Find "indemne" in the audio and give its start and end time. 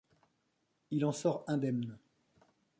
1.45-1.95